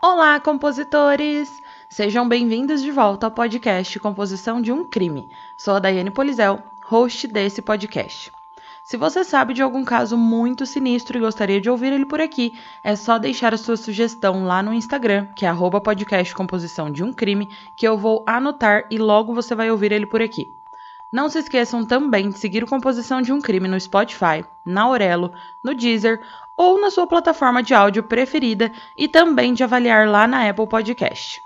[0.00, 1.60] Olá, compositores!
[1.88, 5.28] Sejam bem-vindos de volta ao podcast Composição de um Crime.
[5.56, 8.30] Sou a Daiane Polizel, host desse podcast.
[8.84, 12.56] Se você sabe de algum caso muito sinistro e gostaria de ouvir ele por aqui,
[12.84, 17.02] é só deixar a sua sugestão lá no Instagram, que é arroba podcast Composição de
[17.02, 20.54] um Crime, que eu vou anotar e logo você vai ouvir ele por aqui.
[21.10, 25.32] Não se esqueçam também de seguir o Composição de um Crime no Spotify, na Aurelo,
[25.60, 26.20] no Deezer
[26.58, 31.40] ou na sua plataforma de áudio preferida e também de avaliar lá na Apple Podcast.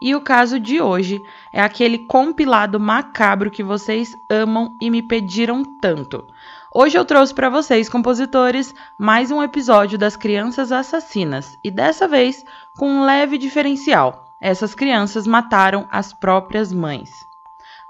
[0.00, 1.20] E o caso de hoje
[1.52, 6.24] é aquele compilado macabro que vocês amam e me pediram tanto.
[6.72, 12.44] Hoje eu trouxe para vocês, compositores, mais um episódio das Crianças Assassinas e dessa vez
[12.78, 14.24] com um leve diferencial.
[14.40, 17.10] Essas crianças mataram as próprias mães.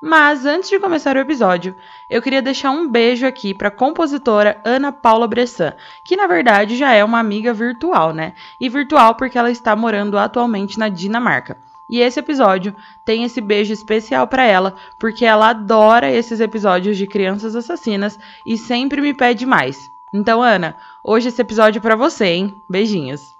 [0.02, 1.76] Mas antes de começar o episódio,
[2.08, 6.74] eu queria deixar um beijo aqui para a compositora Ana Paula Bressan, que na verdade
[6.74, 8.32] já é uma amiga virtual, né?
[8.58, 11.58] E virtual porque ela está morando atualmente na Dinamarca.
[11.86, 12.74] E esse episódio
[13.04, 18.56] tem esse beijo especial para ela, porque ela adora esses episódios de crianças assassinas e
[18.56, 19.90] sempre me pede mais.
[20.14, 22.62] Então, Ana, hoje esse episódio é para você, hein?
[22.68, 23.39] Beijinhos.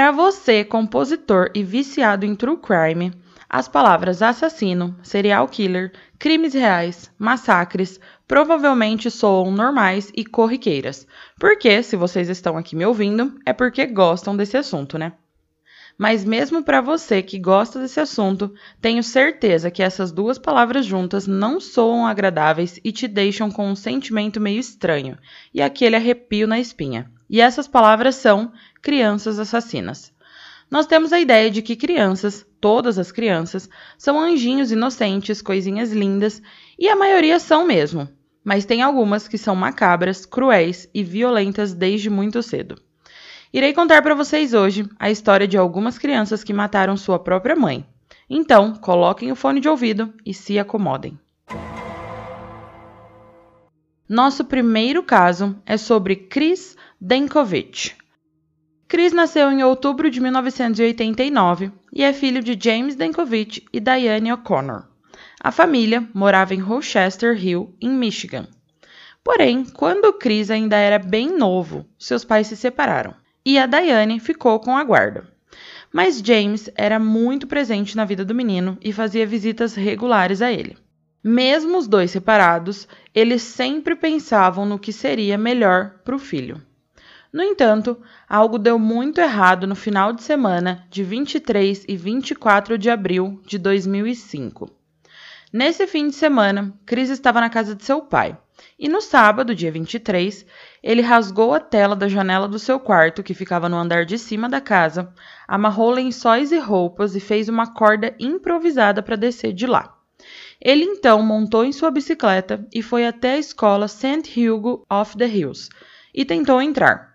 [0.00, 3.12] Para você, compositor e viciado em true crime,
[3.46, 11.06] as palavras assassino, serial killer, crimes reais, massacres provavelmente soam normais e corriqueiras.
[11.38, 15.12] Porque, se vocês estão aqui me ouvindo, é porque gostam desse assunto, né?
[15.98, 21.26] Mas mesmo para você que gosta desse assunto, tenho certeza que essas duas palavras juntas
[21.26, 25.18] não soam agradáveis e te deixam com um sentimento meio estranho
[25.52, 27.12] e aquele arrepio na espinha.
[27.28, 28.50] E essas palavras são
[28.82, 30.12] crianças assassinas.
[30.70, 33.68] Nós temos a ideia de que crianças, todas as crianças,
[33.98, 36.40] são anjinhos inocentes, coisinhas lindas,
[36.78, 38.08] e a maioria são mesmo.
[38.44, 42.76] Mas tem algumas que são macabras, cruéis e violentas desde muito cedo.
[43.52, 47.84] Irei contar para vocês hoje a história de algumas crianças que mataram sua própria mãe.
[48.28, 51.18] Então, coloquem o fone de ouvido e se acomodem.
[54.08, 57.96] Nosso primeiro caso é sobre Chris Denkovich.
[58.90, 64.82] Chris nasceu em outubro de 1989 e é filho de James Denkovich e Diane O'Connor.
[65.40, 68.48] A família morava em Rochester Hill, em Michigan.
[69.22, 73.14] Porém, quando Chris ainda era bem novo, seus pais se separaram
[73.46, 75.22] e a Diane ficou com a guarda.
[75.92, 80.76] Mas James era muito presente na vida do menino e fazia visitas regulares a ele.
[81.22, 86.60] Mesmo os dois separados, eles sempre pensavam no que seria melhor para o filho.
[87.32, 92.90] No entanto, algo deu muito errado no final de semana de 23 e 24 de
[92.90, 94.68] abril de 2005.
[95.52, 98.36] Nesse fim de semana, Chris estava na casa de seu pai
[98.78, 100.46] e no sábado, dia 23,
[100.82, 104.48] ele rasgou a tela da janela do seu quarto, que ficava no andar de cima
[104.48, 105.12] da casa,
[105.46, 109.96] amarrou lençóis e roupas e fez uma corda improvisada para descer de lá.
[110.60, 114.48] Ele então montou em sua bicicleta e foi até a escola St.
[114.48, 115.70] Hugo of the Hills
[116.14, 117.09] e tentou entrar.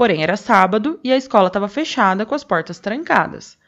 [0.00, 3.58] Porém, era sábado e a escola estava fechada com as portas trancadas.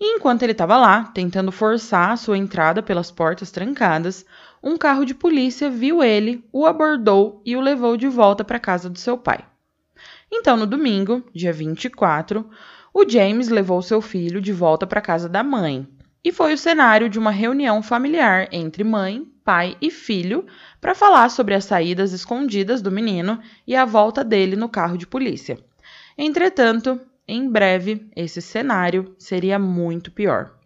[0.00, 4.24] E enquanto ele estava lá, tentando forçar a sua entrada pelas portas trancadas,
[4.62, 8.60] um carro de polícia viu ele, o abordou e o levou de volta para a
[8.60, 9.44] casa do seu pai.
[10.30, 12.48] Então, no domingo, dia 24,
[12.94, 15.88] o James levou seu filho de volta para a casa da mãe.
[16.22, 20.46] E foi o cenário de uma reunião familiar entre mãe, pai e filho
[20.84, 25.06] para falar sobre as saídas escondidas do menino e a volta dele no carro de
[25.06, 25.58] polícia.
[26.16, 30.58] Entretanto, em breve, esse cenário seria muito pior.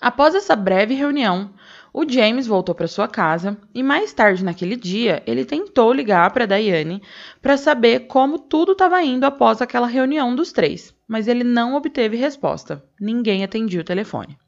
[0.00, 1.52] Após essa breve reunião,
[1.94, 6.46] O James voltou para sua casa e mais tarde naquele dia ele tentou ligar para
[6.46, 7.02] Diane
[7.42, 12.16] para saber como tudo estava indo após aquela reunião dos três, mas ele não obteve
[12.16, 12.82] resposta.
[12.98, 14.38] Ninguém atendia o telefone.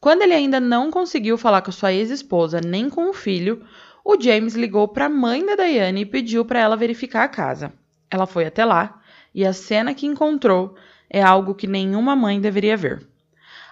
[0.00, 3.66] Quando ele ainda não conseguiu falar com sua ex-esposa nem com o filho,
[4.04, 7.72] o James ligou para a mãe da Diane e pediu para ela verificar a casa.
[8.08, 9.02] Ela foi até lá
[9.34, 10.76] e a cena que encontrou
[11.10, 13.06] é algo que nenhuma mãe deveria ver.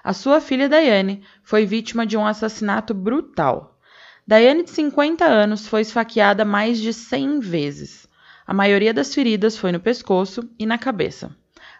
[0.02, 3.79] A sua filha Diane foi vítima de um assassinato brutal.
[4.26, 8.08] Diane, de 50 anos, foi esfaqueada mais de 100 vezes.
[8.44, 11.31] A maioria das feridas foi no pescoço e na cabeça.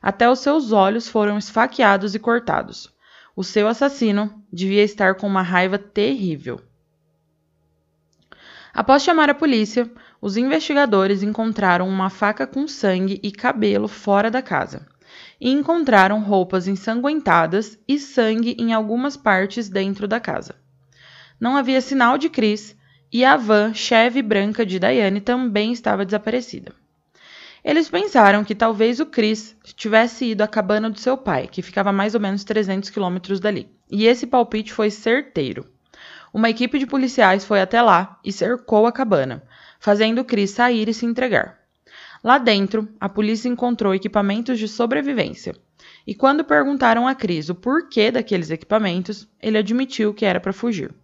[0.01, 2.95] Até os seus olhos foram esfaqueados e cortados.
[3.37, 6.59] O seu assassino devia estar com uma raiva terrível.
[8.73, 9.91] Após chamar a polícia,
[10.23, 14.87] os investigadores encontraram uma faca com sangue e cabelo fora da casa
[15.39, 20.55] e encontraram roupas ensanguentadas e sangue em algumas partes dentro da casa.
[21.39, 22.75] Não havia sinal de Chris
[23.13, 26.73] e a van Chevy branca de Diane também estava desaparecida.
[27.67, 31.91] Eles pensaram que talvez o Chris tivesse ido à cabana do seu pai, que ficava
[31.91, 33.69] a mais ou menos 300 quilômetros dali.
[33.91, 35.67] E esse palpite foi certeiro.
[36.33, 39.43] Uma equipe de policiais foi até lá e cercou a cabana,
[39.81, 41.59] fazendo Chris sair e se entregar.
[42.23, 45.53] Lá dentro, a polícia encontrou equipamentos de sobrevivência.
[46.07, 50.95] E quando perguntaram a Cris o porquê daqueles equipamentos, ele admitiu que era para fugir.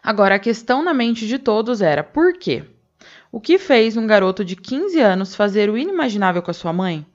[0.00, 2.64] Agora, a questão na mente de todos era por quê?
[3.34, 7.06] O que fez um garoto de 15 anos fazer o inimaginável com a sua mãe?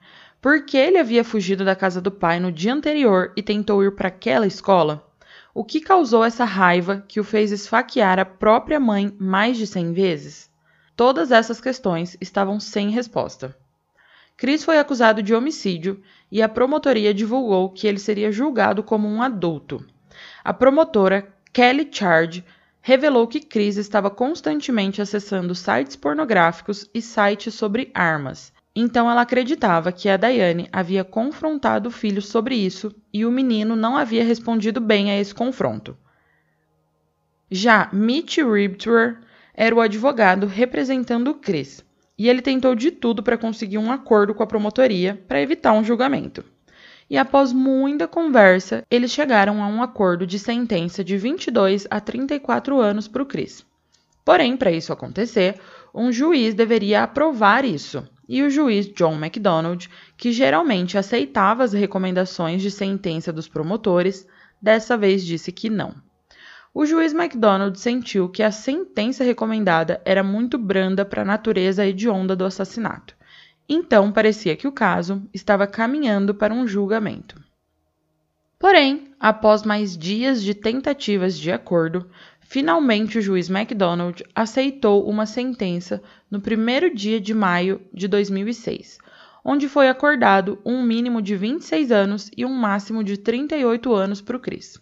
[0.42, 3.92] Por que ele havia fugido da casa do pai no dia anterior e tentou ir
[3.92, 5.08] para aquela escola?
[5.54, 9.94] O que causou essa raiva que o fez esfaquear a própria mãe mais de 100
[9.94, 10.50] vezes?
[10.96, 13.56] Todas essas questões estavam sem resposta.
[14.36, 19.22] Chris foi acusado de homicídio e a promotoria divulgou que ele seria julgado como um
[19.22, 19.86] adulto.
[20.44, 22.44] A promotora Kelly Chard
[22.88, 28.54] revelou que Chris estava constantemente acessando sites pornográficos e sites sobre armas.
[28.74, 33.76] Então ela acreditava que a Diane havia confrontado o filho sobre isso e o menino
[33.76, 35.98] não havia respondido bem a esse confronto.
[37.52, 39.20] Já Mitch Ribtwer
[39.54, 41.84] era o advogado representando Chris,
[42.18, 45.84] e ele tentou de tudo para conseguir um acordo com a promotoria para evitar um
[45.84, 46.42] julgamento.
[47.10, 52.80] E após muita conversa, eles chegaram a um acordo de sentença de 22 a 34
[52.80, 53.66] anos para o Chris.
[54.26, 55.58] Porém, para isso acontecer,
[55.96, 62.62] um juiz deveria aprovar isso, e o juiz John MacDonald, que geralmente aceitava as recomendações
[62.62, 64.28] de sentença dos promotores,
[64.62, 65.96] dessa vez disse que não.
[66.74, 72.36] O juiz MacDonald sentiu que a sentença recomendada era muito branda para a natureza hedionda
[72.36, 73.17] do assassinato.
[73.70, 77.36] Então parecia que o caso estava caminhando para um julgamento.
[78.58, 82.10] Porém, após mais dias de tentativas de acordo,
[82.40, 89.00] finalmente o juiz MacDonald aceitou uma sentença no primeiro dia de maio de 2006,
[89.44, 94.38] onde foi acordado um mínimo de 26 anos e um máximo de 38 anos para
[94.38, 94.80] o Chris.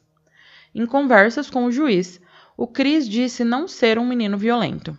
[0.76, 2.22] Em conversas com o juiz,
[2.56, 4.96] o Chris disse não ser um menino violento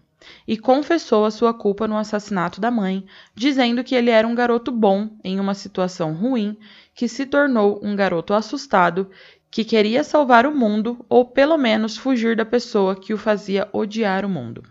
[0.47, 4.71] e confessou a sua culpa no assassinato da mãe, dizendo que ele era um garoto
[4.71, 6.57] bom em uma situação ruim,
[6.95, 9.11] que se tornou um garoto assustado,
[9.51, 14.25] que queria salvar o mundo ou pelo menos fugir da pessoa que o fazia odiar
[14.25, 14.63] o mundo.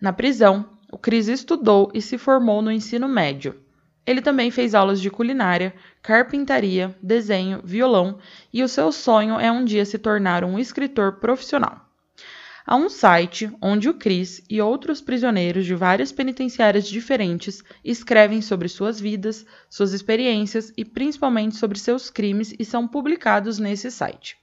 [0.00, 3.54] Na prisão, o Chris estudou e se formou no ensino médio,
[4.08, 8.18] ele também fez aulas de culinária, carpintaria, desenho, violão
[8.50, 11.87] e o seu sonho é um dia se tornar um escritor profissional.
[12.70, 18.68] Há um site onde o Chris e outros prisioneiros de várias penitenciárias diferentes escrevem sobre
[18.68, 24.36] suas vidas, suas experiências e principalmente sobre seus crimes e são publicados nesse site.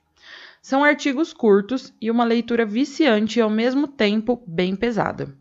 [0.60, 5.32] São artigos curtos e uma leitura viciante e ao mesmo tempo bem pesada.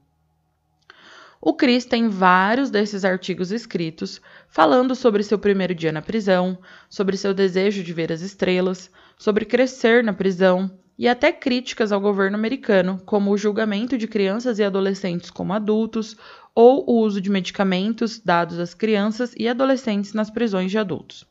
[1.40, 6.58] O Chris tem vários desses artigos escritos falando sobre seu primeiro dia na prisão,
[6.90, 12.00] sobre seu desejo de ver as estrelas, sobre crescer na prisão e até críticas ao
[12.00, 16.16] governo americano, como o julgamento de crianças e adolescentes como adultos
[16.54, 21.26] ou o uso de medicamentos dados às crianças e adolescentes nas prisões de adultos.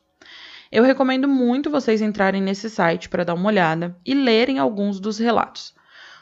[0.70, 5.18] Eu recomendo muito vocês entrarem nesse site para dar uma olhada e lerem alguns dos
[5.18, 5.72] relatos.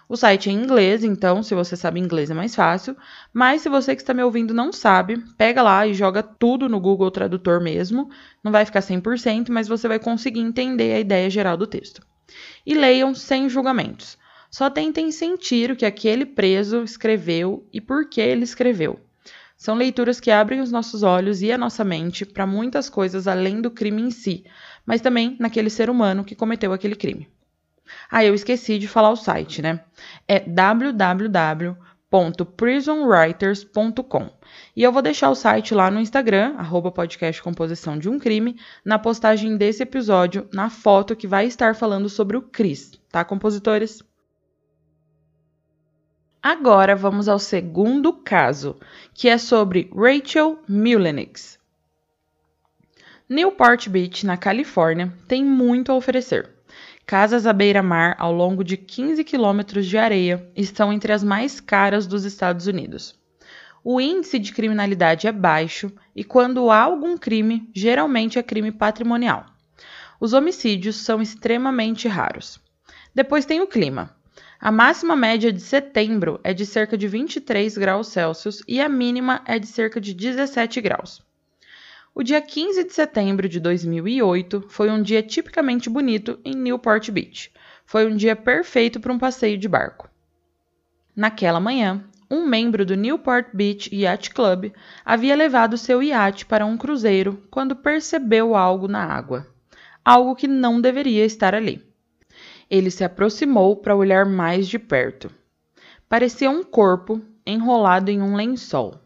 [0.09, 2.95] O site é em inglês, então se você sabe inglês é mais fácil.
[3.33, 6.79] Mas se você que está me ouvindo não sabe, pega lá e joga tudo no
[6.79, 8.11] Google Tradutor mesmo.
[8.45, 12.03] Não vai ficar 100%, mas você vai conseguir entender a ideia geral do texto.
[12.65, 14.19] E leiam sem julgamentos.
[14.51, 19.01] Só tentem sentir o que aquele preso escreveu e por que ele escreveu.
[19.57, 23.61] São leituras que abrem os nossos olhos e a nossa mente para muitas coisas além
[23.61, 24.45] do crime em si,
[24.85, 27.29] mas também naquele ser humano que cometeu aquele crime.
[28.11, 29.85] Ah, eu esqueci de falar o site, né?
[30.27, 30.41] É
[32.13, 34.31] www.prisonwriters.com.
[34.77, 38.61] E eu vou deixar o site lá no Instagram, arroba podcast Composição de um Crime,
[38.85, 44.03] na postagem desse episódio, na foto que vai estar falando sobre o Chris, tá, compositores?
[46.43, 48.77] Agora vamos ao segundo caso,
[49.15, 51.59] que é sobre Rachel Mullenix.
[53.29, 56.51] Newport Beach, na Califórnia, tem muito a oferecer.
[57.07, 62.07] Casas à beira-mar ao longo de 15 quilômetros de areia estão entre as mais caras
[62.07, 63.21] dos Estados Unidos.
[63.85, 69.45] O índice de criminalidade é baixo e, quando há algum crime, geralmente é crime patrimonial.
[70.21, 72.61] Os homicídios são extremamente raros.
[73.13, 74.15] Depois tem o clima.
[74.61, 79.43] A máxima média de setembro é de cerca de 23 graus Celsius e a mínima
[79.45, 81.21] é de cerca de 17 graus.
[82.15, 87.51] O dia 15 de setembro de 2008 foi um dia tipicamente bonito em Newport Beach.
[87.87, 90.11] Foi um dia perfeito para um passeio de barco.
[91.17, 96.77] Naquela manhã, um membro do Newport Beach Yacht Club havia levado seu iate para um
[96.77, 99.47] cruzeiro quando percebeu algo na água.
[100.05, 101.83] Algo que não deveria estar ali.
[102.69, 105.31] Ele se aproximou para olhar mais de perto.
[106.11, 109.01] Parecia um corpo enrolado em um lençol.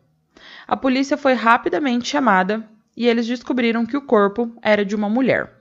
[0.67, 5.53] A polícia foi rapidamente chamada e eles descobriram que o corpo era de uma mulher.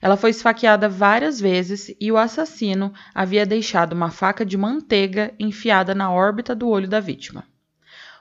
[0.00, 5.94] Ela foi esfaqueada várias vezes e o assassino havia deixado uma faca de manteiga enfiada
[5.94, 7.44] na órbita do olho da vítima.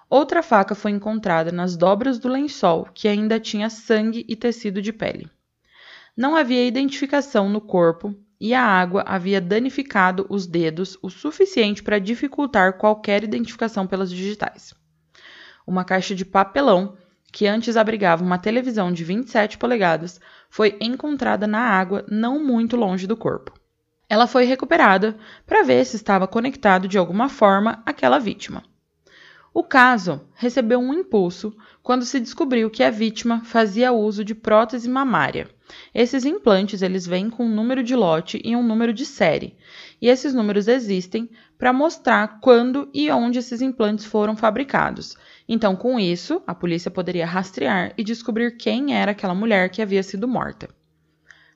[0.10, 4.94] Outra faca foi encontrada nas dobras do lençol, que ainda tinha sangue e tecido de
[4.94, 5.30] pele.
[6.16, 12.00] Não havia identificação no corpo e a água havia danificado os dedos o suficiente para
[12.00, 14.74] dificultar qualquer identificação pelas digitais.
[15.66, 16.96] Uma caixa de papelão,
[17.38, 23.06] que antes abrigava uma televisão de 27 polegadas, foi encontrada na água não muito longe
[23.06, 23.54] do corpo.
[24.10, 25.16] Ela foi recuperada
[25.46, 28.64] para ver se estava conectado de alguma forma àquela vítima.
[29.54, 34.90] O caso recebeu um impulso quando se descobriu que a vítima fazia uso de prótese
[34.90, 35.50] mamária.
[35.94, 39.56] Esses implantes eles vêm com um número de lote e um número de série,
[40.02, 45.18] e esses números existem para mostrar quando e onde esses implantes foram fabricados.
[45.48, 50.04] Então, com isso, a polícia poderia rastrear e descobrir quem era aquela mulher que havia
[50.04, 50.70] sido morta.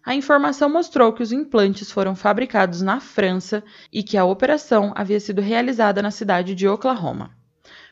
[0.03, 5.19] A informação mostrou que os implantes foram fabricados na França e que a operação havia
[5.19, 7.39] sido realizada na cidade de Oklahoma.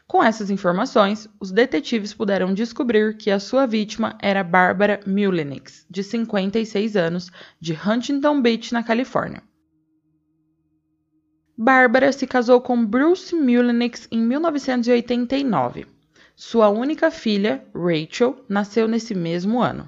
[0.09, 6.03] Com essas informações, os detetives puderam descobrir que a sua vítima era Barbara Mullenix, de
[6.03, 9.43] 56 anos, de Huntington Beach, na Califórnia.
[11.55, 15.85] Barbara se casou com Bruce Mullenix em 1989.
[16.35, 19.87] Sua única filha, Rachel, nasceu nesse mesmo ano.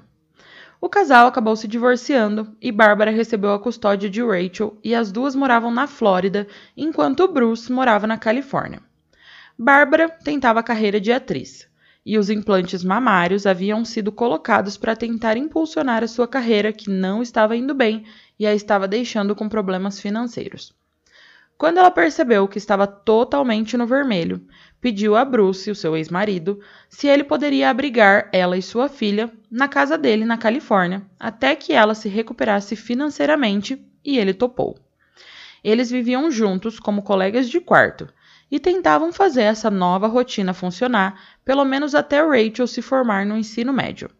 [0.80, 5.34] O casal acabou se divorciando e Barbara recebeu a custódia de Rachel e as duas
[5.34, 8.91] moravam na Flórida, enquanto Bruce morava na Califórnia.
[9.58, 11.68] Bárbara tentava a carreira de atriz,
[12.04, 17.22] e os implantes mamários haviam sido colocados para tentar impulsionar a sua carreira, que não
[17.22, 18.04] estava indo bem
[18.38, 20.74] e a estava deixando com problemas financeiros.
[21.56, 24.44] Quando ela percebeu que estava totalmente no vermelho,
[24.80, 29.68] pediu a Bruce, o seu ex-marido, se ele poderia abrigar ela e sua filha na
[29.68, 34.76] casa dele na Califórnia, até que ela se recuperasse financeiramente, e ele topou.
[35.62, 38.08] Eles viviam juntos como colegas de quarto,
[38.52, 43.72] e tentavam fazer essa nova rotina funcionar, pelo menos até Rachel se formar no ensino
[43.72, 44.10] médio.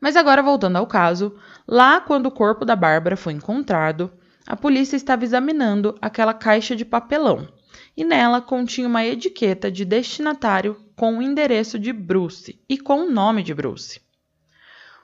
[0.00, 1.36] Mas agora voltando ao caso,
[1.68, 4.10] lá quando o corpo da Bárbara foi encontrado,
[4.46, 7.46] a polícia estava examinando aquela caixa de papelão
[7.94, 13.10] e nela continha uma etiqueta de destinatário com o endereço de Bruce e com o
[13.10, 14.00] nome de Bruce.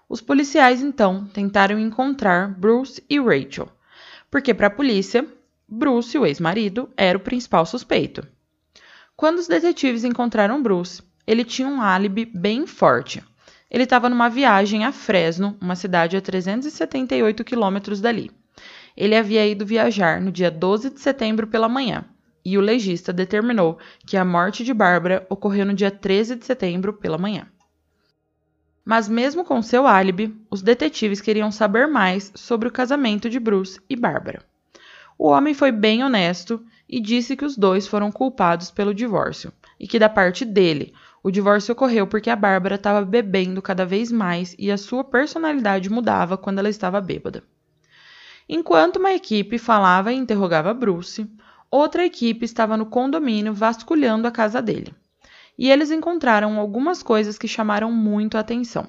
[0.09, 3.69] Os policiais então tentaram encontrar Bruce e Rachel,
[4.31, 5.29] porque para a polícia
[5.71, 8.27] Bruce, o ex-marido, era o principal suspeito.
[9.15, 13.23] Quando os detetives encontraram Bruce, ele tinha um álibi bem forte.
[13.71, 18.31] Ele estava numa viagem a Fresno, uma cidade a 378 quilômetros dali.
[18.97, 22.03] Ele havia ido viajar no dia 12 de setembro pela manhã,
[22.43, 26.95] e o legista determinou que a morte de Bárbara ocorreu no dia 13 de setembro
[26.95, 27.47] pela manhã.
[28.83, 33.79] Mas, mesmo com seu álibi, os detetives queriam saber mais sobre o casamento de Bruce
[33.87, 34.43] e Bárbara.
[35.19, 39.89] O homem foi bem honesto e disse que os dois foram culpados pelo divórcio e
[39.89, 40.95] que, da parte dele,
[41.25, 45.91] o divórcio ocorreu porque a Bárbara estava bebendo cada vez mais e a sua personalidade
[45.91, 47.43] mudava quando ela estava bêbada.
[48.49, 51.29] Enquanto uma equipe falava e interrogava Bruce,
[51.69, 54.95] outra equipe estava no condomínio vasculhando a casa dele.
[55.59, 58.89] E eles encontraram algumas coisas que chamaram muito a atenção.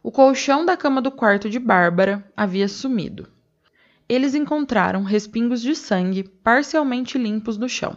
[0.00, 3.28] O colchão da cama do quarto de Bárbara havia sumido.
[4.10, 7.96] Eles encontraram respingos de sangue parcialmente limpos no chão,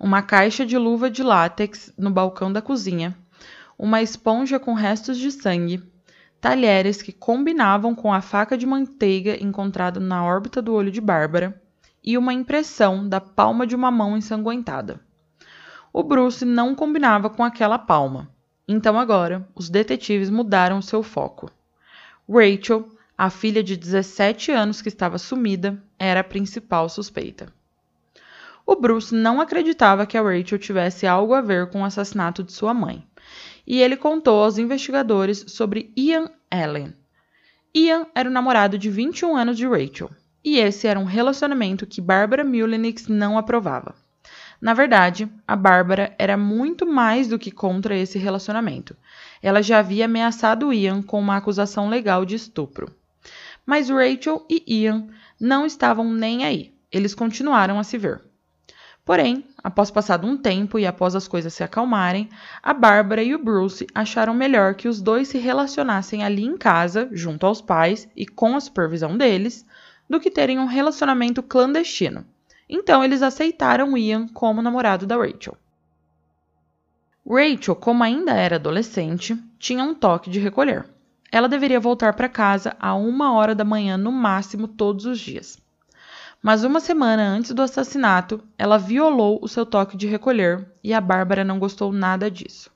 [0.00, 3.14] uma caixa de luva de látex no balcão da cozinha,
[3.78, 5.82] uma esponja com restos de sangue,
[6.40, 11.62] talheres que combinavam com a faca de manteiga encontrada na órbita do olho de Bárbara.
[12.02, 15.00] E uma impressão da palma de uma mão ensanguentada.
[15.92, 18.30] O Bruce não combinava com aquela palma.
[18.66, 21.50] Então agora, os detetives mudaram seu foco.
[22.26, 22.88] Rachel,
[23.18, 27.50] a filha de 17 anos que estava sumida, era a principal suspeita.
[28.66, 32.52] O Bruce não acreditava que a Rachel tivesse algo a ver com o assassinato de
[32.52, 33.06] sua mãe,
[33.66, 36.92] e ele contou aos investigadores sobre Ian Allen.
[37.74, 40.10] Ian era o namorado de 21 anos de Rachel,
[40.44, 43.94] e esse era um relacionamento que Barbara Mullenix não aprovava.
[44.60, 48.96] Na verdade, a Bárbara era muito mais do que contra esse relacionamento.
[49.42, 52.94] Ela já havia ameaçado Ian com uma acusação legal de estupro.
[53.66, 55.08] Mas Rachel e Ian
[55.38, 56.72] não estavam nem aí.
[56.90, 58.22] Eles continuaram a se ver.
[59.04, 62.28] Porém, após passado um tempo e após as coisas se acalmarem,
[62.62, 67.08] a Bárbara e o Bruce acharam melhor que os dois se relacionassem ali em casa,
[67.12, 69.66] junto aos pais e com a supervisão deles,
[70.08, 72.26] do que terem um relacionamento clandestino.
[72.68, 75.56] Então eles aceitaram Ian como namorado da Rachel.
[77.28, 80.84] Rachel, como ainda era adolescente, tinha um toque de recolher.
[81.30, 85.58] Ela deveria voltar para casa a uma hora da manhã no máximo todos os dias.
[86.42, 91.00] Mas uma semana antes do assassinato, ela violou o seu toque de recolher e a
[91.00, 92.70] Bárbara não gostou nada disso.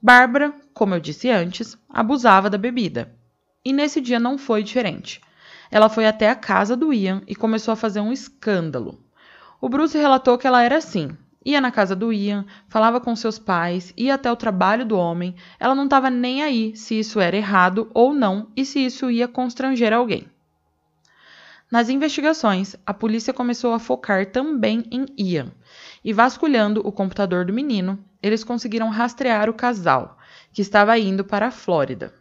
[0.00, 3.12] Bárbara, como eu disse antes, abusava da bebida.
[3.64, 5.20] E nesse dia não foi diferente
[5.74, 9.02] ela foi até a casa do Ian e começou a fazer um escândalo.
[9.60, 11.16] O Bruce relatou que ela era assim.
[11.44, 15.34] Ia na casa do Ian, falava com seus pais, ia até o trabalho do homem.
[15.60, 19.28] Ela não estava nem aí se isso era errado ou não e se isso ia
[19.28, 20.26] constranger alguém.
[21.70, 25.52] Nas investigações, a polícia começou a focar também em Ian,
[26.04, 30.16] e vasculhando o computador do menino, eles conseguiram rastrear o casal,
[30.52, 32.14] que estava indo para a Flórida.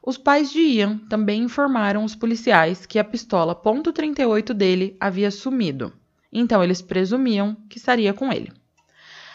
[0.00, 5.92] Os pais de Ian também informaram os policiais que a pistola .38 dele havia sumido,
[6.38, 8.52] então eles presumiam que estaria com ele.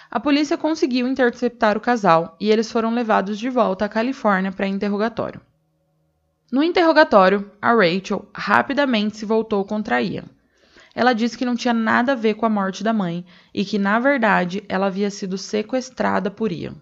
[0.09, 4.67] A polícia conseguiu interceptar o casal e eles foram levados de volta à Califórnia para
[4.67, 5.41] interrogatório.
[6.51, 10.25] No interrogatório, a Rachel rapidamente se voltou contra Ian.
[10.93, 13.79] Ela disse que não tinha nada a ver com a morte da mãe e que,
[13.79, 16.75] na verdade, ela havia sido sequestrada por Ian.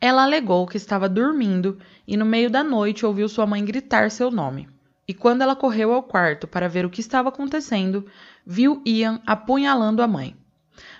[0.00, 4.30] Ela alegou que estava dormindo e no meio da noite ouviu sua mãe gritar seu
[4.30, 4.68] nome.
[5.06, 8.06] E quando ela correu ao quarto para ver o que estava acontecendo,
[8.46, 10.36] viu Ian apunhalando a mãe.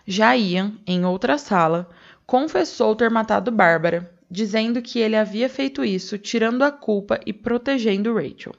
[0.06, 1.88] Já Ian, em outra sala,
[2.26, 8.14] confessou ter matado Bárbara, dizendo que ele havia feito isso tirando a culpa e protegendo
[8.14, 8.54] Rachel.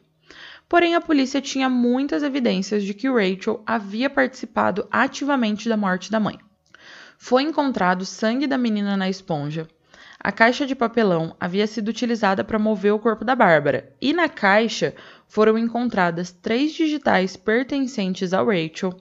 [0.67, 6.19] Porém, a polícia tinha muitas evidências de que Rachel havia participado ativamente da morte da
[6.19, 6.39] mãe.
[7.17, 9.67] Foi encontrado sangue da menina na esponja,
[10.25, 14.27] a caixa de papelão havia sido utilizada para mover o corpo da Bárbara, e na
[14.27, 14.95] caixa
[15.27, 18.99] foram encontradas três digitais pertencentes a Rachel,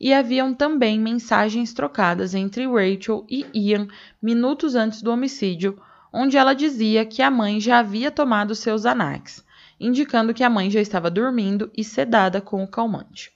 [0.00, 3.88] e haviam também mensagens trocadas entre Rachel e Ian
[4.22, 5.78] minutos antes do homicídio,
[6.10, 9.44] onde ela dizia que a mãe já havia tomado seus anax,
[9.78, 13.32] indicando que a mãe já estava dormindo e sedada com o calmante.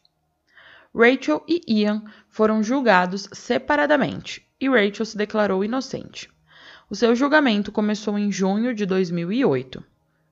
[0.96, 6.30] Rachel e Ian foram julgados separadamente, e Rachel se declarou inocente.
[6.90, 9.84] O seu julgamento começou em junho de 2008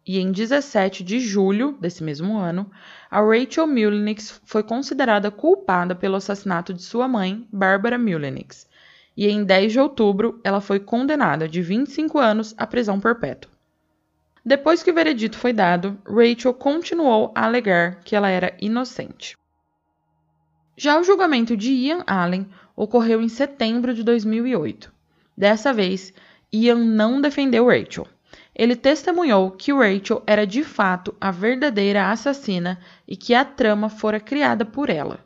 [0.07, 2.71] e em 17 de julho desse mesmo ano,
[3.11, 8.67] a Rachel Mullenix foi considerada culpada pelo assassinato de sua mãe, Barbara Mullenix,
[9.15, 13.53] e em 10 de outubro ela foi condenada de 25 anos à prisão perpétua.
[14.43, 19.37] Depois que o veredito foi dado, Rachel continuou a alegar que ela era inocente.
[20.75, 24.91] Já o julgamento de Ian Allen ocorreu em setembro de 2008.
[25.37, 26.15] Dessa vez,
[26.53, 28.07] Ian não defendeu Rachel.
[28.55, 34.19] Ele testemunhou que Rachel era de fato a verdadeira assassina e que a trama fora
[34.19, 35.25] criada por ela.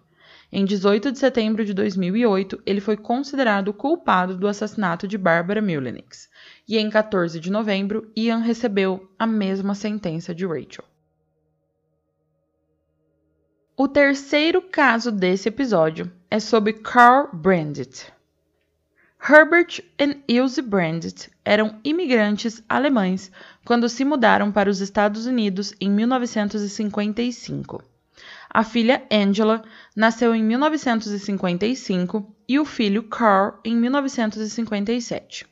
[0.53, 6.29] Em 18 de setembro de 2008, ele foi considerado culpado do assassinato de Barbara Mullenix.
[6.67, 10.85] E em 14 de novembro, Ian recebeu a mesma sentença de Rachel.
[13.77, 18.13] O terceiro caso desse episódio é sobre Carl Brandt.
[19.23, 23.31] Herbert e Ilse Brandt eram imigrantes alemães
[23.67, 27.85] quando se mudaram para os Estados Unidos em 1955.
[28.49, 29.63] A filha Angela
[29.95, 35.47] nasceu em 1955 e o filho Carl em 1957.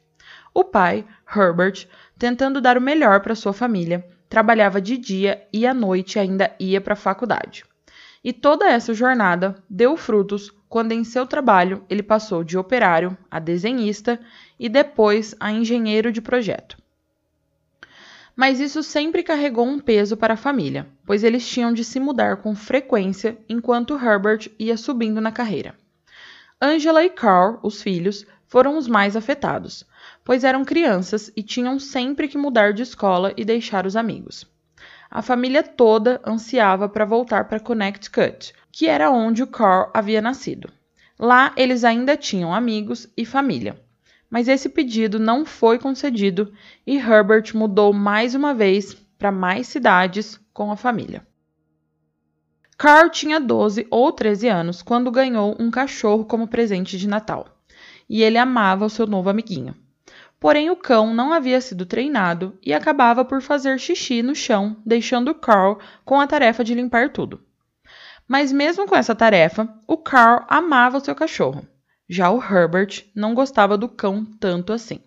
[0.54, 1.04] O pai,
[1.36, 1.86] Herbert,
[2.18, 6.80] tentando dar o melhor para sua família, trabalhava de dia e à noite ainda ia
[6.80, 7.64] para a faculdade.
[8.24, 13.38] E toda essa jornada deu frutos quando em seu trabalho ele passou de operário a
[13.38, 14.20] desenhista
[14.58, 16.76] e depois a engenheiro de projeto.
[18.36, 22.36] Mas isso sempre carregou um peso para a família, pois eles tinham de se mudar
[22.36, 25.74] com frequência enquanto Herbert ia subindo na carreira.
[26.60, 29.84] Angela e Carl, os filhos, foram os mais afetados,
[30.24, 34.46] pois eram crianças e tinham sempre que mudar de escola e deixar os amigos.
[35.10, 40.70] A família toda ansiava para voltar para Connecticut, que era onde o Carl havia nascido.
[41.18, 43.80] Lá eles ainda tinham amigos e família.
[44.30, 46.52] Mas esse pedido não foi concedido
[46.86, 51.26] e Herbert mudou mais uma vez para mais cidades com a família.
[52.76, 57.48] Carl tinha 12 ou 13 anos quando ganhou um cachorro como presente de Natal,
[58.08, 59.74] e ele amava o seu novo amiguinho.
[60.40, 65.34] Porém, o cão não havia sido treinado e acabava por fazer xixi no chão, deixando
[65.34, 67.42] Carl com a tarefa de limpar tudo.
[68.26, 71.66] Mas mesmo com essa tarefa, o Carl amava o seu cachorro.
[72.08, 75.00] Já o Herbert não gostava do cão tanto assim.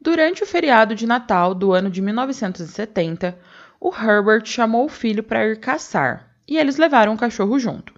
[0.00, 3.38] Durante o feriado de Natal do ano de 1970,
[3.80, 7.94] o Herbert chamou o filho para ir caçar e eles levaram o cachorro junto.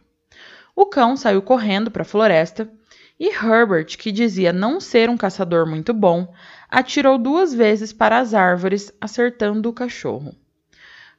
[0.75, 2.71] O cão saiu correndo para a floresta
[3.19, 6.33] e Herbert, que dizia não ser um caçador muito bom,
[6.71, 10.35] atirou duas vezes para as árvores, acertando o cachorro.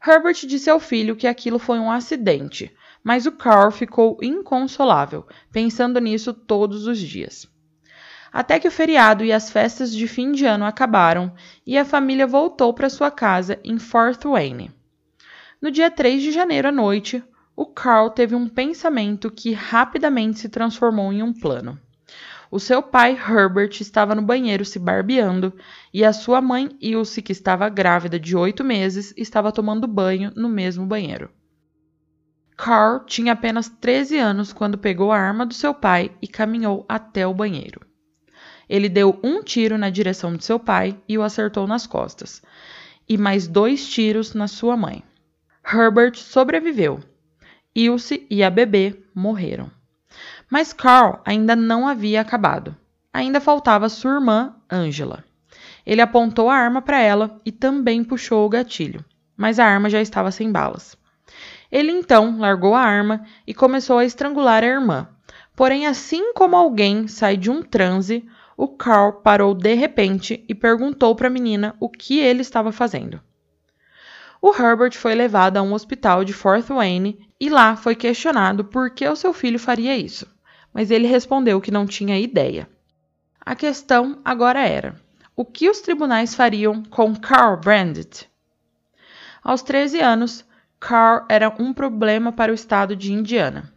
[0.06, 2.72] Herbert disse ao filho que aquilo foi um acidente,
[3.04, 7.48] mas o Carl ficou inconsolável, pensando nisso todos os dias.
[8.32, 11.34] Até que o feriado e as festas de fim de ano acabaram
[11.66, 14.72] e a família voltou para sua casa em Fort Wayne.
[15.60, 17.24] No dia 3 de janeiro à noite,
[17.56, 21.80] o Carl teve um pensamento que rapidamente se transformou em um plano.
[22.50, 25.54] O seu pai, Herbert, estava no banheiro se barbeando
[25.94, 30.48] e a sua mãe, Ilse, que estava grávida de oito meses, estava tomando banho no
[30.48, 31.30] mesmo banheiro.
[32.56, 37.28] Carl tinha apenas 13 anos quando pegou a arma do seu pai e caminhou até
[37.28, 37.82] o banheiro.
[38.68, 42.42] Ele deu um tiro na direção de seu pai e o acertou nas costas,
[43.08, 45.04] e mais dois tiros na sua mãe.
[45.64, 47.00] Herbert sobreviveu.
[47.76, 49.77] Ilse e a bebê morreram.
[50.50, 52.74] Mas Carl ainda não havia acabado.
[53.14, 55.26] Ainda faltava sua irmã, Angela.
[55.86, 59.04] Ele apontou a arma para ela e também puxou o gatilho,
[59.36, 60.96] mas a arma já estava sem balas.
[61.70, 65.10] Ele então largou a arma e começou a estrangular a irmã.
[65.54, 71.14] Porém, assim como alguém sai de um transe, o Carl parou de repente e perguntou
[71.14, 73.20] para a menina o que ele estava fazendo.
[74.42, 78.92] O Herbert foi levado a um hospital de Fort Wayne e lá foi questionado por
[78.92, 80.37] que o seu filho faria isso
[80.78, 82.70] mas ele respondeu que não tinha ideia.
[83.44, 84.96] A questão agora era:
[85.36, 88.30] o que os tribunais fariam com Carl Brandit?
[89.44, 90.46] Aos 13 anos,
[90.80, 93.74] Carl era um problema para o estado de Indiana.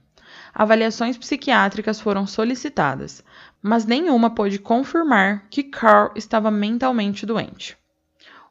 [0.53, 3.25] Avaliações psiquiátricas foram solicitadas,
[3.63, 7.79] mas nenhuma pôde confirmar que Carl estava mentalmente doente.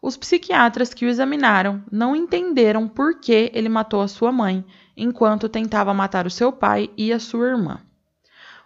[0.02, 4.66] Os psiquiatras que o examinaram não entenderam por que ele matou a sua mãe
[4.98, 7.80] enquanto tentava matar o seu pai e a sua irmã.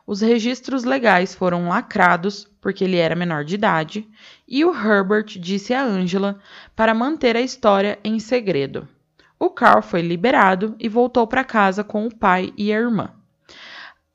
[0.05, 4.07] Os registros legais foram lacrados, porque ele era menor de idade,
[4.47, 6.39] e o Herbert disse a Angela
[6.75, 8.87] para manter a história em segredo.
[9.39, 13.11] O Carl foi liberado e voltou para casa com o pai e a irmã.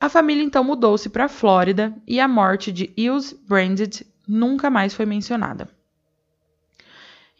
[0.00, 4.94] A família então mudou-se para a Flórida e a morte de Ilse Branded nunca mais
[4.94, 5.68] foi mencionada.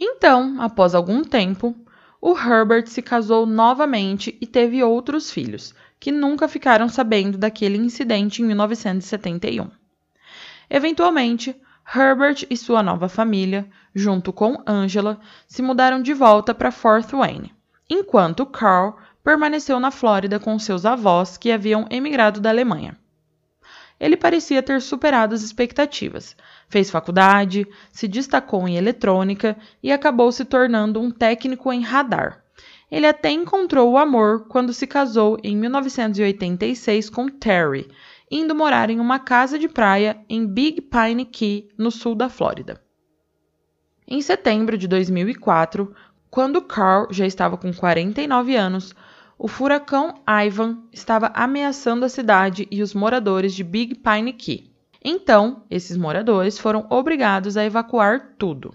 [0.01, 1.77] Então, após algum tempo,
[2.21, 8.43] o Herbert se casou novamente e teve outros filhos, que nunca ficaram sabendo daquele incidente
[8.43, 9.71] em 1971.
[10.71, 11.57] Eventualmente,
[11.95, 17.55] Herbert e sua nova família, junto com Angela, se mudaram de volta para Fort Wayne,
[17.89, 22.97] enquanto Carl permaneceu na Flórida com seus avós que haviam emigrado da Alemanha.
[23.99, 26.37] Ele parecia ter superado as expectativas,
[26.69, 32.45] fez faculdade, se destacou em eletrônica e acabou se tornando um técnico em radar,
[32.91, 37.89] ele até encontrou o amor quando se casou em 1986 com Terry,
[38.31, 42.81] indo morar em uma casa de praia em Big Pine Key, no sul da Flórida.
[44.07, 45.95] Em setembro de 2004,
[46.31, 48.95] quando Carl já estava com 49 anos,
[49.39, 54.73] o furacão Ivan estava ameaçando a cidade e os moradores de Big Pine Key.
[55.05, 58.75] Então, esses moradores foram obrigados a evacuar tudo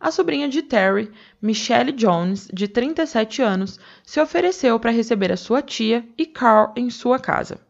[0.00, 5.62] a sobrinha de Terry, Michelle Jones, de 37 anos, se ofereceu para receber a sua
[5.62, 7.60] tia e Carl em sua casa.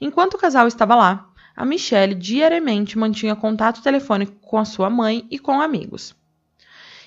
[0.00, 5.26] Enquanto o casal estava lá, a Michelle diariamente mantinha contato telefônico com a sua mãe
[5.30, 6.14] e com amigos.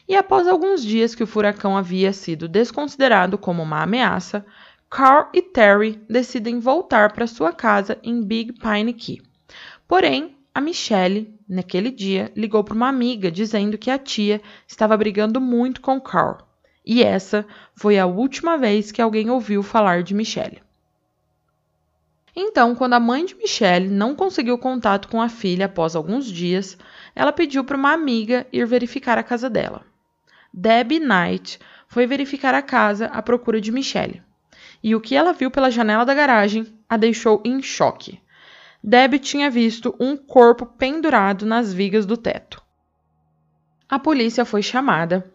[0.08, 4.46] E após alguns dias que o furacão havia sido desconsiderado como uma ameaça,
[4.90, 9.22] Carl e Terry decidem voltar para sua casa em Big Pine Key.
[9.88, 15.40] Porém, a Michelle, naquele dia, ligou para uma amiga dizendo que a tia estava brigando
[15.40, 16.38] muito com Carl.
[16.86, 20.62] E essa foi a última vez que alguém ouviu falar de Michelle.
[22.36, 26.78] Então, quando a mãe de Michelle não conseguiu contato com a filha após alguns dias,
[27.16, 29.86] ela pediu para uma amiga ir verificar a casa dela.
[30.54, 34.22] Debbie Knight foi verificar a casa à procura de Michelle,
[34.84, 38.20] e o que ela viu pela janela da garagem a deixou em choque.
[38.88, 42.62] Debbie tinha visto um corpo pendurado nas vigas do teto.
[43.90, 45.32] A polícia foi chamada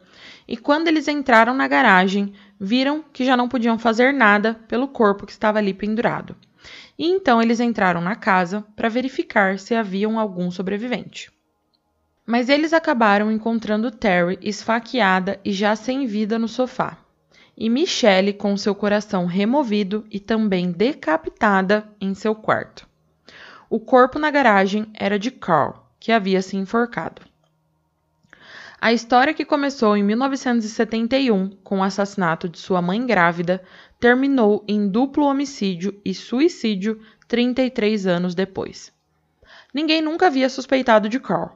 [0.47, 5.27] e, quando eles entraram na garagem, viram que já não podiam fazer nada pelo corpo
[5.27, 6.37] que estava ali pendurado
[7.01, 11.33] e então eles entraram na casa para verificar se haviam algum sobrevivente.
[12.27, 16.99] Mas eles acabaram encontrando Terry esfaqueada e já sem vida no sofá,
[17.57, 22.90] e Michelle com seu coração removido e também decapitada em seu quarto.
[23.73, 27.23] O corpo na garagem era de Carl, que havia se enforcado.
[28.81, 33.63] A história que começou em 1971 com o assassinato de sua mãe grávida
[34.01, 38.93] terminou em duplo homicídio e suicídio 33 anos depois.
[39.73, 41.51] Ninguém nunca havia suspeitado de Carl,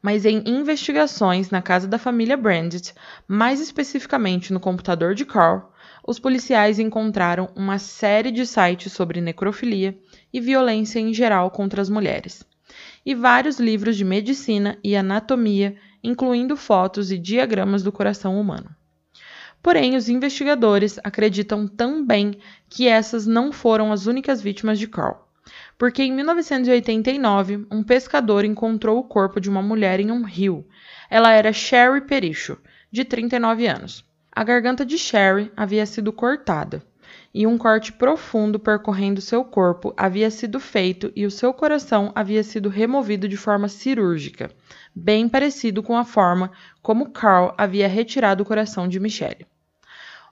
[0.00, 2.94] mas em investigações na casa da família Brandit,
[3.28, 5.70] mais especificamente no computador de Carl,
[6.06, 9.94] os policiais encontraram uma série de sites sobre necrofilia
[10.32, 12.44] e violência em geral contra as mulheres,
[13.04, 18.74] e vários livros de medicina e anatomia incluindo fotos e diagramas do coração humano.
[19.62, 22.38] Porém, os investigadores acreditam também
[22.68, 25.28] que essas não foram as únicas vítimas de Carl,
[25.76, 30.66] porque em 1989 um pescador encontrou o corpo de uma mulher em um rio.
[31.10, 32.56] Ela era Sherry Pericho,
[32.90, 34.04] de 39 anos.
[34.32, 36.82] A garganta de Sherry havia sido cortada
[37.32, 42.42] e um corte profundo percorrendo seu corpo havia sido feito e o seu coração havia
[42.42, 44.50] sido removido de forma cirúrgica,
[44.94, 46.50] bem parecido com a forma
[46.82, 49.46] como Carl havia retirado o coração de Michelle.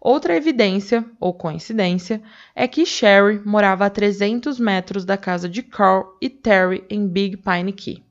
[0.01, 2.23] Outra evidência, ou coincidência,
[2.55, 7.39] é que Sherry morava a 300 metros da casa de Carl e Terry em Big
[7.39, 8.05] Pine Key.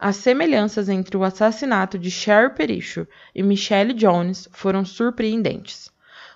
[0.00, 5.91] As semelhanças entre o assassinato de Sherry Pericho e Michelle Jones foram surpreendentes.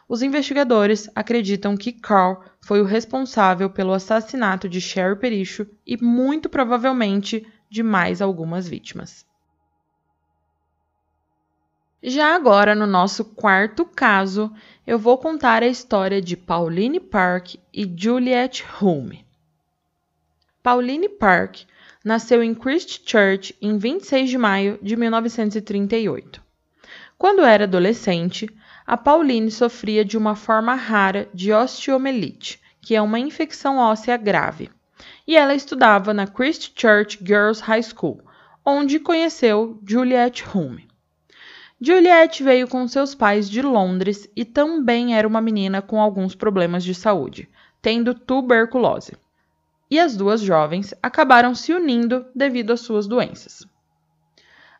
[0.08, 6.48] Os investigadores acreditam que Carl foi o responsável pelo assassinato de Sherry Pericho e muito
[6.48, 9.26] provavelmente de mais algumas vítimas.
[12.00, 14.52] Já agora, no nosso quarto caso,
[14.86, 19.26] eu vou contar a história de Pauline Park e Juliet Hume.
[20.62, 21.62] Pauline Park
[22.04, 26.40] nasceu em Christchurch em 26 de maio de 1938.
[27.18, 28.48] Quando era adolescente,
[28.86, 34.70] a Pauline sofria de uma forma rara de osteomelite, que é uma infecção óssea grave,
[35.26, 38.22] e ela estudava na Christchurch Girls High School,
[38.64, 40.86] onde conheceu Juliet Hume.
[41.80, 46.84] Juliet veio com seus pais de Londres e também era uma menina com alguns problemas
[46.84, 47.50] de saúde,
[47.82, 49.16] tendo tuberculose.
[49.90, 53.66] E as duas jovens acabaram se unindo devido às suas doenças.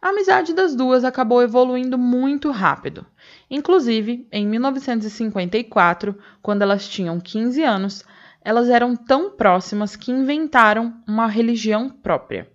[0.01, 3.05] A amizade das duas acabou evoluindo muito rápido.
[3.51, 8.05] Inclusive, em 1954, quando elas tinham 15 anos,
[8.43, 12.49] elas eram tão próximas que inventaram uma religião própria.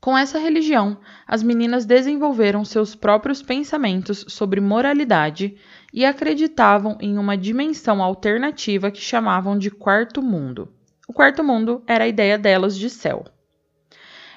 [0.00, 5.56] Com essa religião, as meninas desenvolveram seus próprios pensamentos sobre moralidade
[5.92, 10.72] e acreditavam em uma dimensão alternativa que chamavam de quarto mundo.
[11.06, 13.26] O quarto mundo era a ideia delas de céu.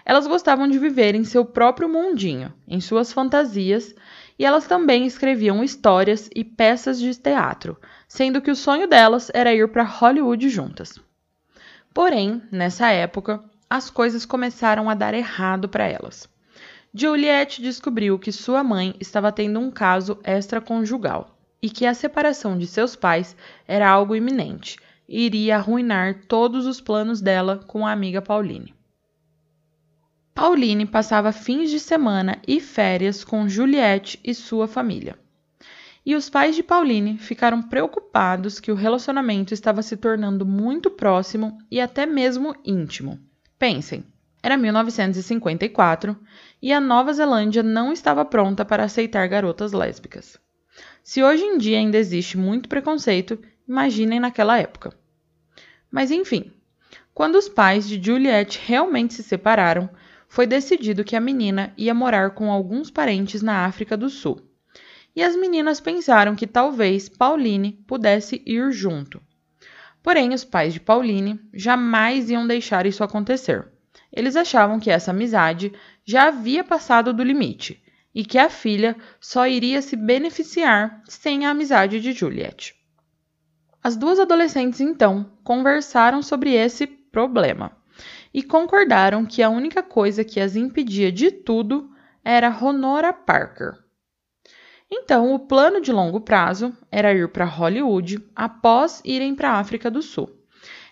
[0.06, 3.96] Elas gostavam de viver em seu próprio mundinho, em suas fantasias,
[4.38, 9.54] e elas também escreviam histórias e peças de teatro, sendo que o sonho delas era
[9.54, 11.00] ir para Hollywood juntas.
[11.94, 16.28] Porém, nessa época, as coisas começaram a dar errado para elas.
[16.94, 22.68] Juliette descobriu que sua mãe estava tendo um caso extraconjugal e que a separação de
[22.68, 23.36] seus pais
[23.68, 28.76] era algo iminente e iria arruinar todos os planos dela com a amiga Pauline.
[30.36, 35.16] Pauline passava fins de semana e férias com Juliette e sua família.
[36.06, 41.58] E os pais de Pauline ficaram preocupados que o relacionamento estava se tornando muito próximo
[41.70, 43.20] e até mesmo íntimo.
[43.60, 44.04] Pensem,
[44.42, 46.18] era 1954
[46.62, 50.38] e a Nova Zelândia não estava pronta para aceitar garotas lésbicas.
[51.04, 54.94] Se hoje em dia ainda existe muito preconceito, imaginem naquela época.
[55.92, 56.52] Mas enfim,
[57.14, 59.88] Quando os pais de Juliet realmente se separaram,
[60.34, 64.42] foi decidido que a menina ia morar com alguns parentes na África do Sul.
[65.16, 69.22] E as meninas pensaram que talvez Pauline pudesse ir junto.
[70.02, 73.68] Porém, os pais de Pauline jamais iam deixar isso acontecer.
[74.12, 75.72] Eles achavam que essa amizade
[76.04, 77.80] já havia passado do limite
[78.12, 82.74] e que a filha só iria se beneficiar sem a amizade de Juliet.
[83.84, 87.83] As duas adolescentes então conversaram sobre esse problema
[88.34, 91.90] e concordaram que a única coisa que as impedia de tudo
[92.24, 93.74] era Honora Parker.
[94.90, 99.90] Então, o plano de longo prazo era ir para Hollywood após irem para a África
[99.90, 100.30] do Sul.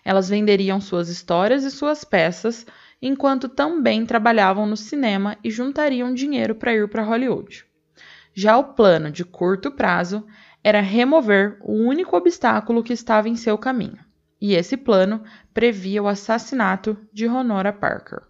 [0.04, 2.66] Elas venderiam suas histórias e suas peças
[3.00, 7.64] enquanto também trabalhavam no cinema e juntariam dinheiro para ir para Hollywood.
[8.34, 10.24] Já o plano de curto prazo
[10.64, 13.98] era remover o único obstáculo que estava em seu caminho,
[14.42, 15.22] e esse plano
[15.54, 18.22] previa o assassinato de Honora Parker.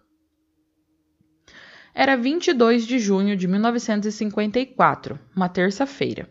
[1.91, 6.29] Era 22 de junho de 1954, uma terça-feira.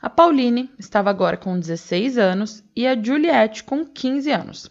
[0.00, 4.70] A Pauline estava agora com 16 anos e a Juliette com 15 anos.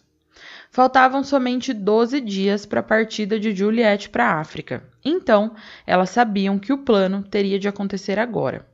[0.72, 4.84] Faltavam somente 12 dias para a partida de Juliette para a África.
[5.04, 5.54] Então,
[5.86, 8.66] elas sabiam que o plano teria de acontecer agora.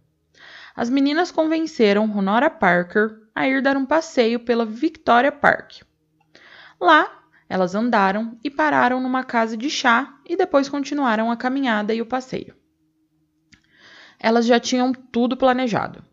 [0.76, 5.82] As meninas convenceram Honora Parker a ir dar um passeio pela Victoria Park.
[6.80, 12.02] Lá, elas andaram e pararam numa casa de chá e depois continuaram a caminhada e
[12.02, 12.56] o passeio.
[14.18, 16.04] Elas já tinham tudo planejado.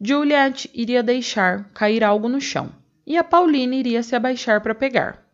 [0.00, 2.74] Juliet iria deixar cair algo no chão
[3.06, 5.24] e a Pauline iria se abaixar para pegar.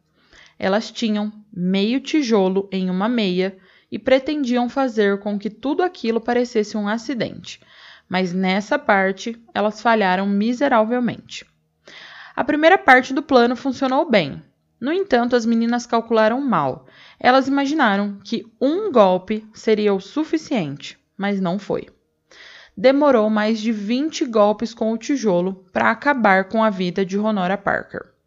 [0.58, 3.56] Elas tinham meio tijolo em uma meia
[3.90, 7.60] e pretendiam fazer com que tudo aquilo parecesse um acidente,
[8.08, 11.44] mas nessa parte elas falharam miseravelmente.
[12.34, 14.42] A primeira parte do plano funcionou bem.
[14.80, 16.86] No entanto, as meninas calcularam mal.
[17.18, 21.88] Elas imaginaram que um golpe seria o suficiente, mas não foi.
[22.76, 27.58] Demorou mais de 20 golpes com o tijolo para acabar com a vida de Honora
[27.58, 28.18] Parker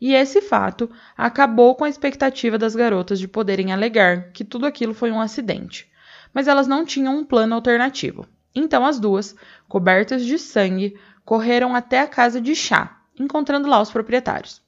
[0.00, 4.94] e esse fato acabou com a expectativa das garotas de poderem alegar que tudo aquilo
[4.94, 5.90] foi um acidente.
[6.32, 8.26] Mas elas não tinham um plano alternativo.
[8.56, 9.36] Então as duas,
[9.68, 14.62] cobertas de sangue, correram até a casa de chá, encontrando lá os proprietários.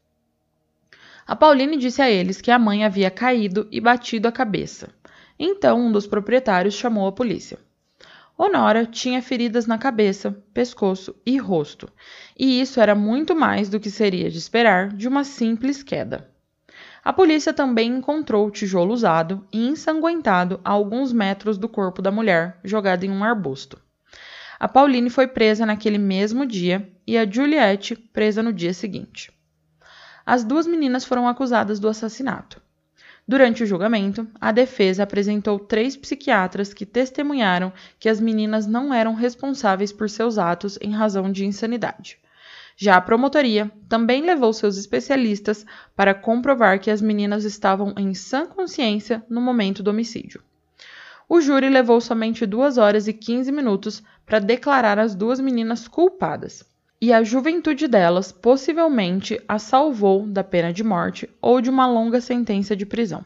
[1.27, 4.91] A Pauline disse a eles que a mãe havia caído e batido a cabeça.
[5.39, 7.59] Então um dos proprietários chamou a polícia.
[8.37, 11.89] Honora tinha feridas na cabeça, pescoço e rosto,
[12.39, 16.31] e isso era muito mais do que seria de esperar de uma simples queda.
[17.09, 22.11] A polícia também encontrou o tijolo usado e ensanguentado a alguns metros do corpo da
[22.11, 23.81] mulher, jogado em um arbusto.
[24.61, 29.33] A Pauline foi presa naquele mesmo dia e a Juliette presa no dia seguinte.
[30.27, 32.61] As duas meninas foram acusadas do assassinato.
[33.27, 39.15] Durante o julgamento, a defesa apresentou três psiquiatras que testemunharam que as meninas não eram
[39.15, 42.19] responsáveis por seus atos em razão de insanidade.
[42.81, 48.47] Já a promotoria também levou seus especialistas para comprovar que as meninas estavam em sã
[48.47, 50.41] consciência no momento do homicídio.
[51.29, 56.63] O júri levou somente 2 horas e 15 minutos para declarar as duas meninas culpadas,
[57.01, 62.21] e a juventude delas possivelmente a salvou da pena de morte ou de uma longa
[62.21, 63.25] sentença de prisão.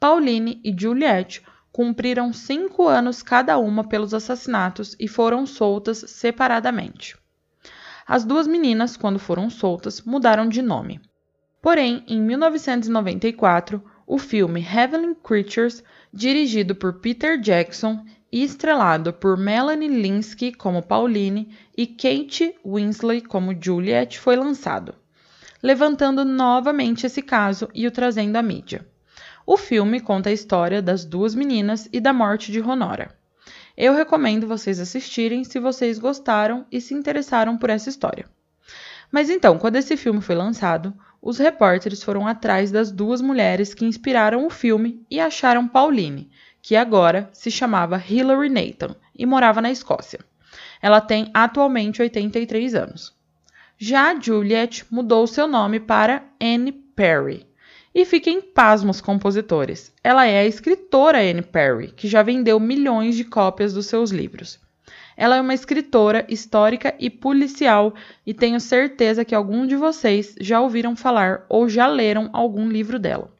[0.00, 7.16] Pauline e Juliette cumpriram cinco anos cada uma pelos assassinatos e foram soltas separadamente.
[8.08, 10.98] As duas meninas, quando foram soltas, mudaram de nome.
[11.60, 19.88] Porém, em 1994, o filme Heavenly Creatures, dirigido por Peter Jackson e estrelado por Melanie
[19.88, 24.94] Linsky como Pauline e Kate Winslet como Juliet, foi lançado,
[25.62, 28.88] levantando novamente esse caso e o trazendo à mídia.
[29.46, 33.17] O filme conta a história das duas meninas e da morte de Honora.
[33.80, 38.28] Eu recomendo vocês assistirem se vocês gostaram e se interessaram por essa história.
[39.08, 43.84] Mas então, quando esse filme foi lançado, os repórteres foram atrás das duas mulheres que
[43.84, 46.28] inspiraram o filme e acharam Pauline,
[46.60, 50.18] que agora se chamava Hilary Nathan e morava na Escócia.
[50.82, 53.16] Ela tem atualmente 83 anos.
[53.78, 57.47] Já Juliet mudou seu nome para Anne Perry.
[57.94, 59.92] E fiquem pasmos, compositores.
[60.04, 64.60] Ela é a escritora Anne Perry, que já vendeu milhões de cópias dos seus livros.
[65.16, 67.92] Ela é uma escritora histórica e policial
[68.24, 73.00] e tenho certeza que algum de vocês já ouviram falar ou já leram algum livro
[73.00, 73.32] dela.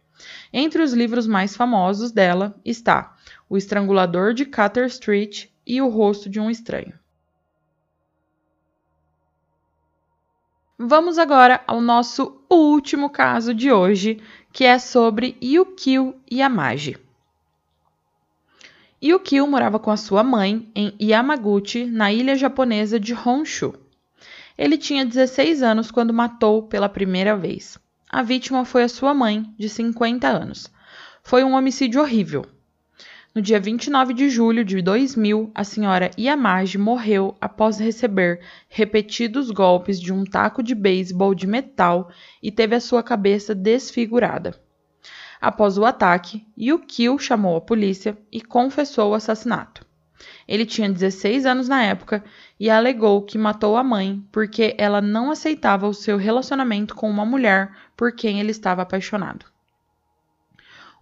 [0.52, 3.16] Entre os livros mais famosos dela está
[3.48, 6.94] O Estrangulador de Cutter Street e O Rosto de um Estranho.
[10.80, 14.22] Vamos agora ao nosso último caso de hoje,
[14.52, 16.96] que é sobre Yukio Yamaji.
[19.02, 23.74] Yukio morava com a sua mãe em Yamaguchi, na ilha japonesa de Honshu.
[24.56, 27.76] Ele tinha 16 anos quando matou pela primeira vez.
[28.08, 30.70] A vítima foi a sua mãe, de 50 anos.
[31.24, 32.46] Foi um homicídio horrível.
[33.34, 40.00] No dia 29 de julho de 2000, a senhora Yamaji morreu após receber repetidos golpes
[40.00, 42.10] de um taco de beisebol de metal
[42.42, 44.58] e teve a sua cabeça desfigurada.
[45.40, 49.86] Após o ataque, Yukio chamou a polícia e confessou o assassinato.
[50.48, 52.24] Ele tinha 16 anos na época
[52.58, 57.26] e alegou que matou a mãe porque ela não aceitava o seu relacionamento com uma
[57.26, 59.44] mulher por quem ele estava apaixonado.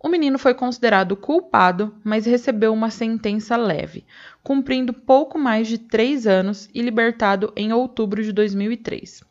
[0.07, 4.05] O menino foi considerado culpado, mas recebeu uma sentença leve,
[4.41, 9.25] cumprindo pouco mais de três anos e libertado em outubro de 2003.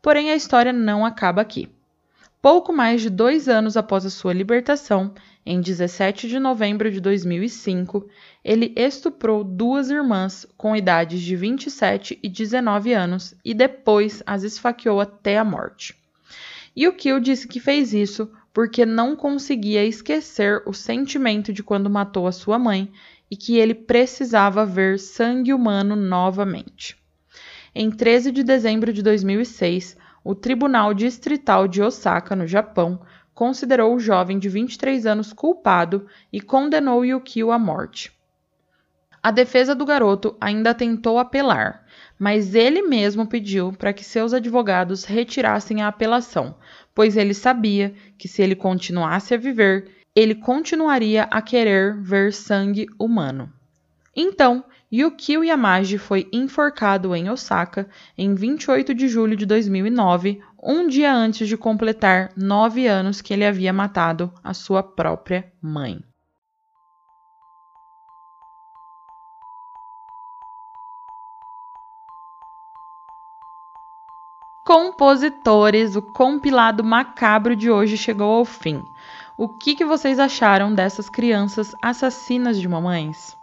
[0.00, 1.68] Porém, a história não acaba aqui.
[2.40, 5.12] Pouco mais de dois anos após a sua libertação,
[5.44, 8.08] em 17 de novembro de 2005,
[8.42, 15.02] ele estuprou duas irmãs com idades de 27 e 19 anos e depois as esfaqueou
[15.02, 15.94] até a morte.
[16.74, 21.88] E o Kill disse que fez isso porque não conseguia esquecer o sentimento de quando
[21.88, 22.90] matou a sua mãe
[23.30, 27.00] e que ele precisava ver sangue humano novamente.
[27.72, 33.00] Em 13 de dezembro de 2006, o Tribunal Distrital de Osaka, no Japão,
[33.32, 38.12] considerou o jovem de 23 anos culpado e condenou Yukio à morte.
[39.22, 41.84] A defesa do garoto ainda tentou apelar,
[42.18, 46.56] mas ele mesmo pediu para que seus advogados retirassem a apelação,
[46.94, 52.86] pois ele sabia que se ele continuasse a viver, ele continuaria a querer ver sangue
[52.98, 53.52] humano.
[54.16, 61.14] Então, Yukio Yamaji foi enforcado em Osaka em 28 de julho de 2009, um dia
[61.14, 66.02] antes de completar nove anos que ele havia matado a sua própria mãe.
[74.68, 78.84] Compositores, o compilado macabro de hoje chegou ao fim.
[79.34, 83.34] O que, que vocês acharam dessas crianças assassinas de mamães?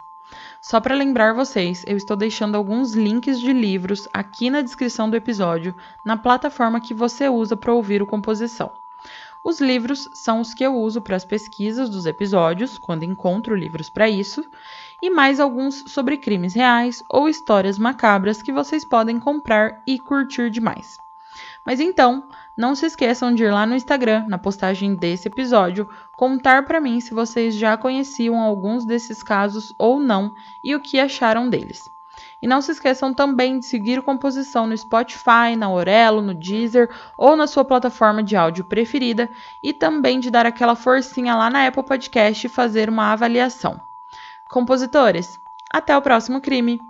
[0.60, 5.16] Só para lembrar vocês, eu estou deixando alguns links de livros aqui na descrição do
[5.16, 5.74] episódio,
[6.04, 8.70] na plataforma que você usa para ouvir o composição.
[9.42, 13.90] Os livros são os que eu uso para as pesquisas dos episódios, quando encontro livros
[13.90, 14.44] para isso,
[15.02, 20.50] e mais alguns sobre crimes reais ou histórias macabras que vocês podem comprar e curtir
[20.50, 21.04] demais.
[21.66, 26.64] Mas então, não se esqueçam de ir lá no Instagram, na postagem desse episódio, contar
[26.64, 31.50] para mim se vocês já conheciam alguns desses casos ou não e o que acharam
[31.50, 31.90] deles.
[32.40, 36.88] E não se esqueçam também de seguir Composição no Spotify, na Orelo, no Deezer
[37.18, 39.28] ou na sua plataforma de áudio preferida
[39.60, 43.80] e também de dar aquela forcinha lá na Apple Podcast e fazer uma avaliação.
[44.48, 46.80] Compositores, até o próximo crime!